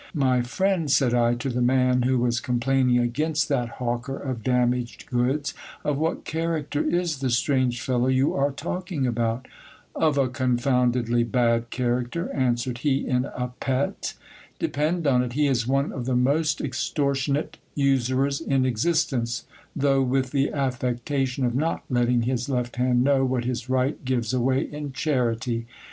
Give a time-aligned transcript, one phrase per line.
[0.15, 5.05] My friend, said I to the man who was complaining against that hawker of damaged
[5.05, 9.47] goods, of what character is the strange fellow you are talking about?
[9.95, 14.15] Of a con foundedly bad character, answered he in a pet.
[14.57, 19.45] Depend on it, he is one of the most extortionate usurers in existence,
[19.75, 24.33] though with the affectation of not letting his left hand know what his right gives
[24.33, 25.67] away in charity.